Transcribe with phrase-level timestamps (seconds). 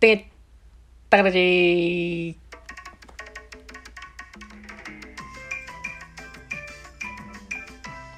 [0.00, 0.24] てっ
[1.10, 2.38] たかたち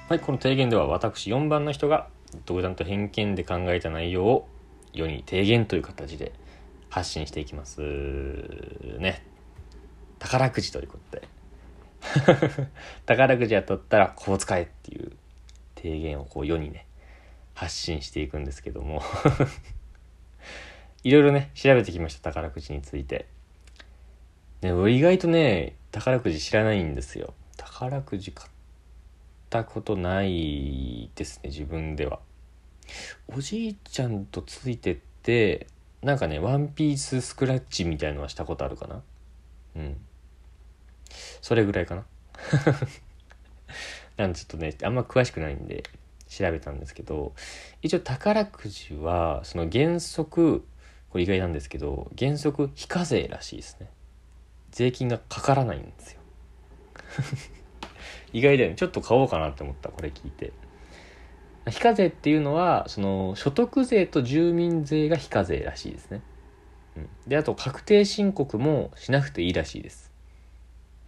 [0.07, 2.07] はい、この提言では私4番の人が
[2.45, 4.47] 独断と偏見で考えた内容を
[4.93, 6.31] 世に提言という形で
[6.89, 7.81] 発信していきます
[8.99, 9.25] ね。
[10.19, 11.27] 宝くじということで。
[13.05, 15.11] 宝くじ当たったらこう使えっていう
[15.75, 16.85] 提言をこう世にね、
[17.55, 19.01] 発信していくんですけども
[21.03, 23.27] いろいろね、調べてきました、宝くじについて。
[24.61, 27.33] ね、意外とね、宝くじ知らないんですよ。
[27.57, 28.49] 宝くじ買っ
[29.49, 32.19] たことないですね、自分では。
[33.27, 35.67] おじいちゃんとついてって、
[36.01, 39.01] なんかね、ワンピーススクラッチみたいのはしたことあるかな？
[39.75, 39.97] うん。
[41.41, 42.05] それぐらいかな？
[44.15, 45.83] なんでちょっとね、あんま詳しくないんで
[46.29, 47.33] 調べたんですけど、
[47.81, 50.65] 一応宝くじは、その原則、
[51.13, 53.87] これ意外なんですけど、原則非課税らしいですね。
[54.71, 56.19] 税金がかからないんですよ。
[58.33, 58.75] 意外だよね。
[58.75, 60.53] ちょっと買おうかなって思った、これ聞いて。
[61.69, 66.21] 非課税っていうのは、その、所得税と住民税が非課税らしいですね。
[66.97, 67.09] うん。
[67.27, 70.11] で、あと、確定申告もしなくていいらしいです。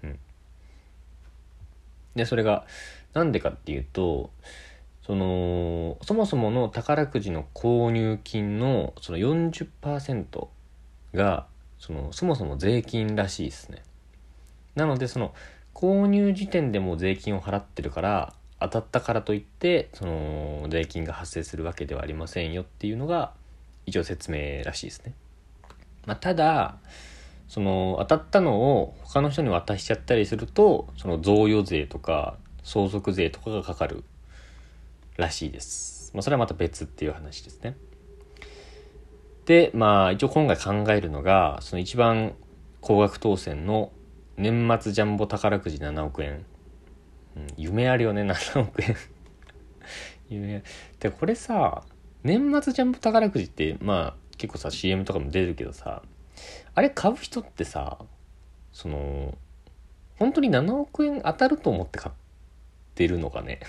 [0.04, 0.20] うん。
[2.16, 2.68] で、それが、
[3.14, 4.30] なんでかっていうと、
[5.06, 10.48] その、そもそもの宝くじの購入金のその40%
[11.14, 11.46] が、
[11.78, 13.84] その、そもそも税金らしいですね。
[14.74, 15.36] なので、その、
[15.76, 23.34] 購入時点でも税金を払ってるから、当たったからといって、その、税金が発生するわけではありませんよっていうのが、
[23.86, 25.14] 一応説明らしいですね。
[26.08, 26.78] まあ、ただ、
[27.48, 34.04] その、当たったのを他の人に渡しちゃったりすると、その贈与税とか、相続税とかがかかる
[35.18, 36.12] らしいです。
[36.14, 37.76] まあ、それはまた別っていう話ですね。
[39.46, 42.34] で、まあ、一応今回考えるのが、その一番
[42.82, 43.92] 高額当選の
[44.38, 46.46] 年末ジャンボ宝くじ7億円。
[47.36, 48.96] うん、夢あるよね、7億円
[50.30, 50.64] 夢
[51.00, 51.84] で、これさ、
[52.24, 56.02] 年末ジャンボ宝くじって、まあ、結構さ、CM とかも出るけどさ、
[56.74, 58.00] あれ買う人ってさ、
[58.72, 59.38] その、
[60.18, 62.16] 本当に7億円当たると思って買っ
[62.96, 63.60] てるのかね？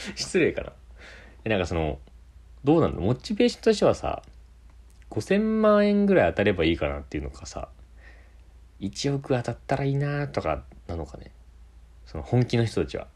[0.14, 0.72] 失礼かな。
[1.44, 1.98] えなんかその、
[2.64, 4.22] どうなんだモチベーションとしてはさ、
[5.10, 7.68] 5000万円ぐらい当たればいいかなっていうのかさ、
[8.80, 11.30] 1億当たったらいいなとかなのかね？
[12.06, 13.08] その本気の人たちは。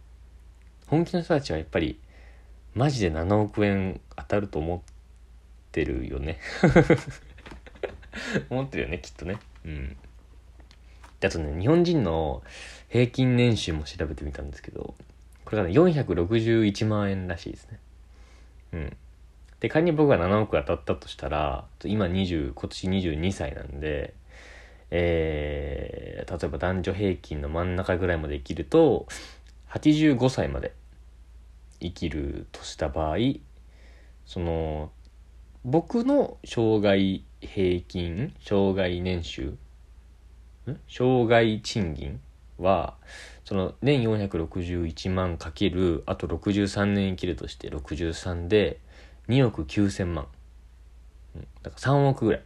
[0.87, 1.99] 本気の人たちはやっぱり、
[2.75, 4.81] マジで7億円当たると思っ
[5.73, 6.39] てるよね？
[8.51, 9.39] 思ってるよね、きっとね。
[9.65, 9.97] うん。
[11.21, 12.43] で、あとね、日本人の
[12.89, 14.95] 平均年収も調べてみたんですけど、
[15.55, 17.79] れがね、461万円らしいですね。
[18.73, 18.97] うん。
[19.61, 24.15] で、仮に僕が7億当たったとしたら、今20、今年22歳なんで、
[24.91, 29.07] えー、例えば男女平均の真ん中ぐらいまで生きると、
[29.71, 30.73] 85歳まで
[31.81, 33.17] 生きるとした場合、
[34.27, 34.93] その、
[35.65, 39.57] 僕の障害平均、障害年収、
[40.67, 40.79] ん？
[40.89, 42.21] 障害賃金
[42.59, 42.97] は、
[43.45, 48.81] その年461万かける、あと63年生きるとして63で
[49.29, 50.27] 2億9000万。
[51.37, 52.43] うん、だから3億ぐらい。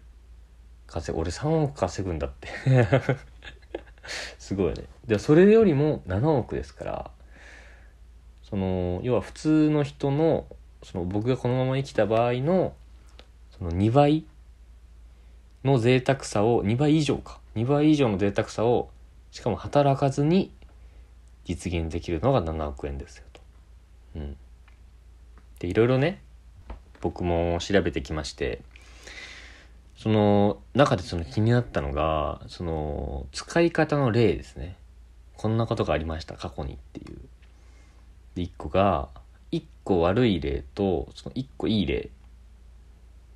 [0.88, 1.20] 稼ぐ。
[1.20, 2.48] 俺3億稼ぐんだって
[4.38, 4.84] すごいね。
[5.06, 7.10] で、それよりも7億ですから、
[8.42, 10.47] その、要は普通の人の、
[10.82, 12.75] その僕がこのまま生きた場合の、
[13.56, 14.25] その2倍
[15.62, 17.41] の贅沢さを、2倍以上か。
[17.54, 18.91] 2倍以上の贅沢さを、
[19.31, 20.50] しかも働かずに
[21.48, 23.41] 実現できるのが7億円ですよと。
[24.16, 24.36] うん。
[25.60, 26.20] で、いろいろね、
[27.00, 28.60] 僕も調べてきまして、
[29.97, 34.76] その中でその気になったのが、その使い方の例ですね。
[35.38, 37.19] こんなことがありました、過去にっていう。
[38.34, 39.08] で、1個が、
[39.50, 42.10] 1個悪い例と、その1個いい例。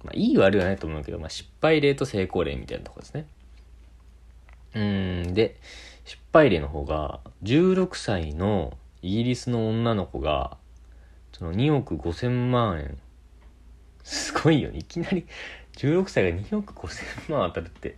[0.05, 3.27] まあ、いい悪いはないと思うけど、まあ、失敗例と成功例みたいなとこですね。
[4.75, 5.57] うん、で、
[6.05, 10.57] 失敗例の方が、16歳のイギリスの女の子が、
[11.33, 12.99] その2億5千万円。
[14.03, 14.79] すごいよね。
[14.79, 15.27] いきなり
[15.75, 17.97] 16歳が2億5千万当たるって、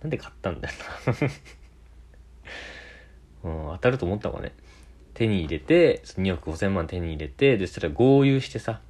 [0.00, 0.74] なんで買ったんだよ
[3.42, 4.52] な うん、当たると思ったのかね。
[5.14, 8.80] 手に入れて、2億5千万手に入れて、で、そしたら合流してさ、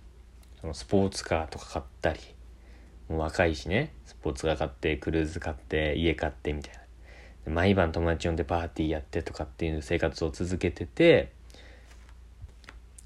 [0.60, 2.20] そのスポーツカーとか買ったり、
[3.08, 6.81] もう若いしね、スポーツカー買って、クルーズ買って、家買ってみたいな。
[7.46, 11.32] 毎晩友達呼んでパーティーやってとかっていう生活を続けてて、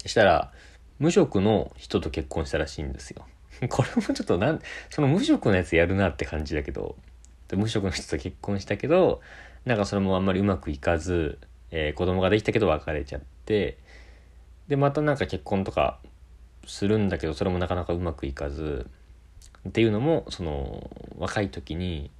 [0.05, 0.51] したら、
[0.99, 3.25] 無職の人と結婚したらしいんですよ。
[3.69, 6.95] これもちょっとなん、その無職のやつやるなって感じだけど、
[7.53, 9.21] 無職の人と結婚したけど、
[9.65, 11.39] なんかそれもあんまりうまくいかず、
[11.71, 13.77] えー、子供ができたけど別れちゃって、
[14.67, 15.99] で、またなんか結婚とか
[16.65, 18.89] するんだけど、それもなかなかうまくいかず、
[19.67, 22.11] っていうのも、その、若い時に、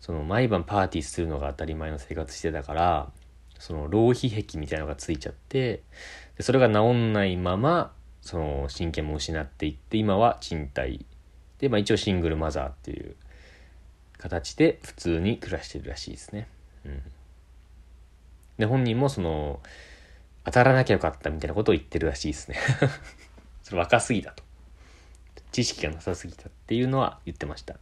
[0.00, 3.10] その毎晩パーティーするのが当たり前の生活してたから、
[3.58, 5.82] その浪費癖みたいなのがついちゃって、
[6.36, 7.92] でそれが治んないまま、
[8.22, 11.04] その親権も失っていって、今は賃貸。
[11.58, 13.16] で、まあ一応シングルマザーっていう
[14.18, 16.48] 形で普通に暮らしてるらしいですね。
[16.84, 17.02] うん。
[18.58, 19.60] で、本人もその、
[20.44, 22.56] 当たらなきゃよかったみたいなことを言ってるらしいですね
[23.62, 24.42] それ若すぎだと。
[25.52, 27.78] 知識がなさすぎたっていうのは言ってました。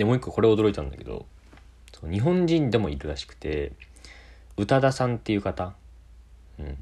[0.00, 1.26] で、もう一個これ驚いたんだけど、
[2.10, 3.72] 日本人でもいるらしくて、
[4.56, 5.74] 宇多田さんっていう方、
[6.58, 6.78] うん。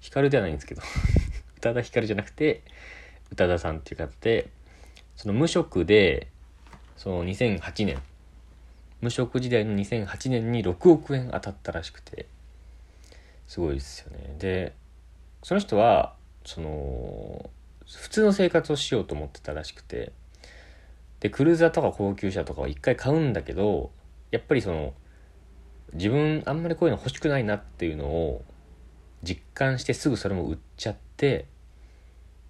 [0.00, 0.80] 光ではないんですけど
[1.58, 2.62] 宇多田ヒカルじゃなくて、
[3.30, 4.48] 宇多田さんっていう方で、
[5.16, 6.28] その無職で、
[6.96, 8.00] その2008年、
[9.02, 12.24] 無職時代の2008年に6億円当たったらしくて、
[13.46, 14.34] すごいですよね。
[14.38, 14.72] で、
[15.42, 16.16] その人は、
[16.46, 17.50] その、
[17.86, 20.12] 普通の生活をしようと思ってたらしくて、
[21.20, 23.90] で、クルーザーとか高級車とかは一回買うんだけど、
[24.30, 24.94] やっぱりその、
[25.92, 28.44] 自分あんまりこういうの欲しくないなっていうのを
[29.22, 31.46] 実感してすぐそれも売っちゃって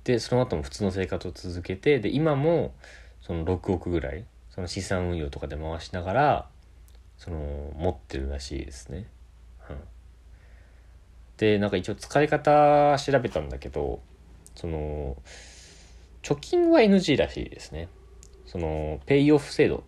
[0.04, 2.74] でその後も普通の生活を続けてで今も
[3.20, 6.48] その6億ぐらいその資産運用とかで回しながら
[7.18, 9.06] その持ってるらしいですね。
[9.70, 9.76] うん、
[11.38, 14.00] でなんか一応使い方調べたんだけど
[14.54, 15.16] その
[16.22, 17.88] 貯金は NG らしいですね。
[18.46, 19.84] そのペイオフ制度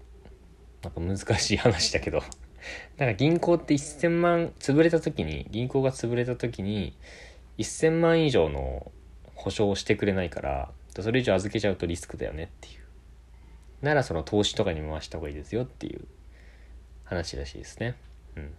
[0.82, 2.22] なんか難しい話だけど
[2.98, 6.96] なんか銀行って1000万、潰れた時に、銀行が潰れた時に、
[7.58, 8.90] 1000万以上の
[9.34, 12.82] 保証をしてくれないから、それ以上預けちゃうとリスクだよねっていう。
[13.82, 16.00] ならその投資とかに回した方がいいですよっていう
[17.04, 17.94] 話らしいですね。
[18.36, 18.54] うん。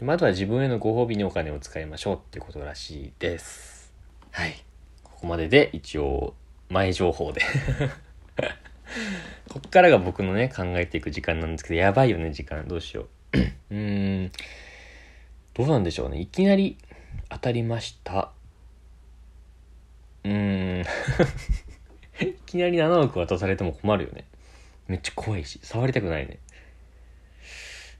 [0.00, 3.92] まあ、あとは自分へのご褒美にお金を使いましょうっていうことらしいです。
[4.30, 4.64] はい。
[5.02, 6.34] ここまでで一応
[6.70, 7.42] 前情報で
[9.48, 12.66] こっからが僕のね、考えていく時間なんですけど、やばいよね、時間。
[12.66, 13.38] どうしよう。
[13.70, 14.32] うーん。
[15.54, 16.20] どうなんでしょうね。
[16.20, 16.78] いきなり
[17.28, 18.32] 当たりました。
[20.24, 20.84] うーん。
[22.20, 24.24] いきなり7億渡されても困るよね。
[24.86, 26.38] めっちゃ怖いし、触りたくないね。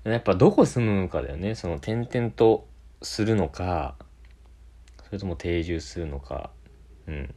[0.05, 1.55] やっぱどこ住むのかだよね。
[1.55, 2.67] その転々と
[3.03, 3.97] するのか、
[5.05, 6.51] それとも定住するのか。
[7.07, 7.35] うん。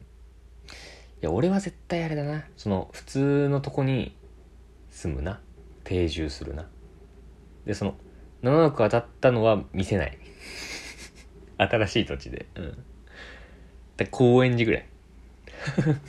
[1.24, 2.44] や、俺は絶対あれだな。
[2.56, 4.16] その、普通のとこに
[4.90, 5.40] 住むな。
[5.84, 6.68] 定住するな。
[7.64, 7.94] で、その、
[8.42, 10.18] 7億当たったのは見せない。
[11.58, 12.46] 新しい土地で。
[12.56, 12.84] うん。
[13.96, 14.86] で、高円寺ぐらい。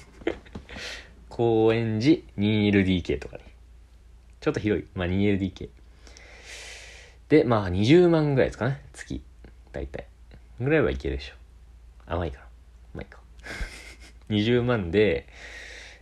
[1.29, 3.43] 高円寺 2LDK とかね。
[4.39, 4.87] ちょっと広い。
[4.95, 5.69] まあ 2LDK。
[7.29, 8.81] で、まあ20万ぐらいですかね。
[8.93, 9.21] 月。
[9.71, 10.07] 大体。
[10.59, 11.35] ぐらいはいけるでしょ。
[12.05, 12.52] 甘いかな。
[14.29, 15.27] 20万で、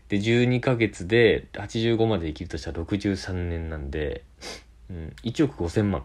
[0.10, 4.26] で、12ヶ月で85まで生きるとしたら63年なんで、
[4.90, 6.04] うん、1億5000万。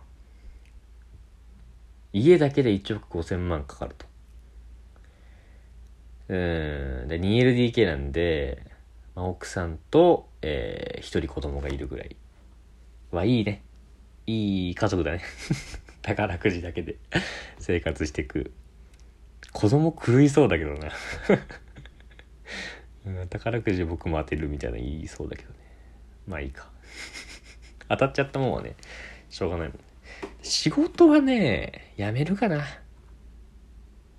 [2.12, 4.06] 家だけで1億5000万かかると。
[6.28, 8.62] うん、で、2LDK なんで、
[9.14, 12.16] まあ、奥さんと、えー、一人子供がいるぐらい。
[13.10, 13.62] はいいね。
[14.26, 15.22] いい家族だね。
[16.02, 16.96] 宝くじだけで
[17.58, 18.52] 生活していく。
[19.52, 20.90] 子供狂いそうだけどな
[23.06, 25.56] うん、宝くじ僕も当てるみたいな言いそうだけどね。
[26.26, 26.70] まあいいか。
[27.88, 28.74] 当たっちゃったもんはね
[29.30, 29.78] しょうがないもん、
[30.42, 32.64] 仕事はねやめるかな。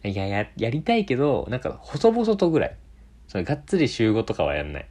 [0.03, 2.77] いやややりたいけどなんか細々とぐらい。
[3.27, 4.87] それがっつり週5とかはやんない。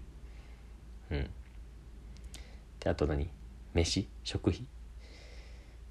[1.10, 1.30] うん。
[2.80, 3.30] であと何？
[3.72, 4.08] 飯？
[4.24, 4.66] 食費？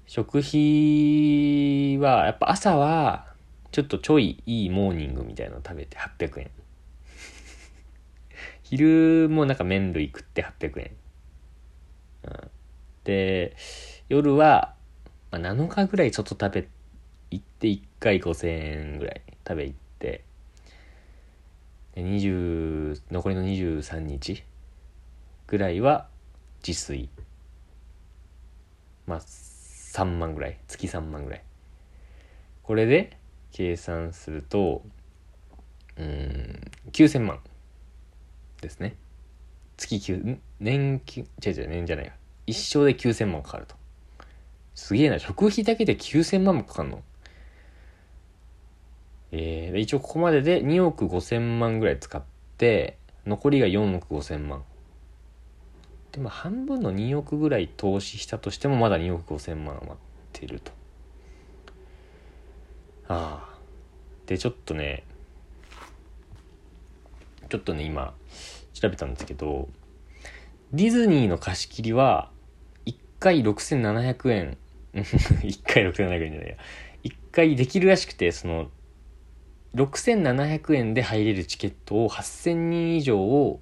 [0.06, 3.26] 食費はやっぱ朝は
[3.72, 6.50] ちょっとちょいいいモーニングみたいなの食べて800円。
[8.68, 10.90] 昼もなんか麺類食って800円。
[12.24, 12.50] うん、
[13.04, 13.54] で、
[14.08, 14.74] 夜は、
[15.30, 16.68] まあ、7日ぐらいちょっと食べ、
[17.30, 20.24] 行って1回5000円ぐらい食べ行って、
[21.94, 24.42] で20、残りの23日
[25.46, 26.08] ぐらいは
[26.66, 27.08] 自炊。
[29.06, 30.58] まあ、3万ぐらい。
[30.66, 31.42] 月3万ぐらい。
[32.64, 33.16] これで
[33.52, 34.82] 計算すると、
[35.96, 37.38] うん、9000万。
[38.60, 38.96] ですね。
[39.76, 42.12] 月9、年金、違う違う、年じゃないや。
[42.46, 43.76] 一生で9000万かかると。
[44.74, 47.02] すげえな、食費だけで9000万もかかるの？
[49.32, 52.22] えー、一応ここまでで2億5000万ぐらい使っ
[52.58, 54.62] て、残りが4億5千万
[56.12, 59.96] でまあ半分の2億ぐらい投資したとしてもまだ2億5千万余っ
[60.32, 60.70] てると
[63.08, 63.58] ああ
[64.26, 65.02] でちょっとね
[67.48, 68.14] ちょっとね今
[68.72, 69.68] 調べたんですけど
[70.72, 72.30] ディズニーの貸し切りは
[72.86, 74.58] 1回6700円
[74.94, 76.56] 1回6700円じゃないや
[77.04, 78.70] 1回できるらしくてその
[79.76, 83.60] 6700円で入れるチケットを8000人以上を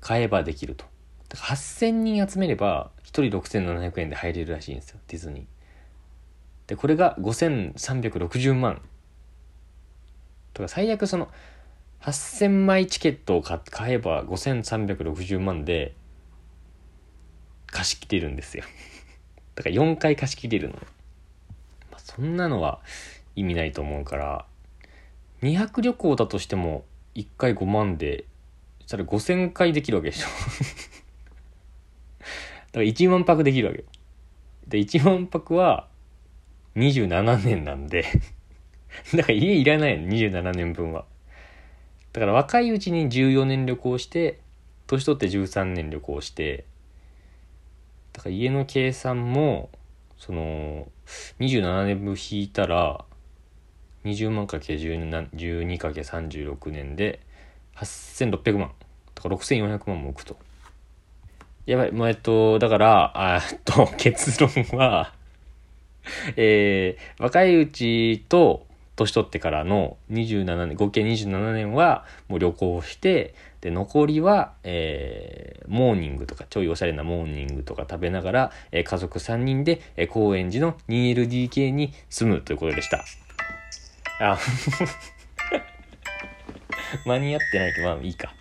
[0.00, 0.84] 買えばできると。
[1.28, 5.44] だから8000人集めれば1人6700円で入れるらしいんですよ、ディズニー。
[6.68, 8.80] で、これが5360万。
[10.54, 11.28] だか最悪その
[12.02, 13.60] 8000枚チケットを買
[13.92, 15.94] えば5360万で
[17.66, 18.64] 貸し切れるんですよ。
[19.54, 20.74] だから4回貸し切れるの。
[21.90, 22.80] まあ、そんなのは
[23.36, 24.46] 意味ないと思うから、
[25.42, 28.24] 2泊旅行だとしても1回5万で
[28.86, 30.26] したら5000回できるわけでしょ
[32.20, 32.28] だか
[32.74, 33.84] ら1万泊できるわけよ
[34.66, 35.88] で1万泊は
[36.76, 38.04] 27年なんで
[39.14, 41.06] だから家いらないの27年分は
[42.12, 44.40] だから若いうちに14年旅行して
[44.86, 46.64] 年取って13年旅行して
[48.12, 49.70] だから家の計算も
[50.18, 50.88] その
[51.38, 53.04] 27年分引いたら
[54.04, 57.20] 20万かけ 12×36 年で
[57.76, 58.72] 8600万
[59.14, 60.36] とか6400万も浮くと。
[61.66, 65.12] やばい、もうえっと、だから、あえっと、結論は
[66.36, 68.66] えー、若いうちと
[69.00, 83.04] 年取ってからの27年、合計27年はもう旅行して、で、残りは、えー、モーニングとか、ちょいおしゃれなモーニングとか食べながら、えー、家族3人で、えー、高円寺の 2LDK に住むということでした。
[84.20, 84.38] あ、
[87.06, 88.34] 間に合ってないけど、まあいいか。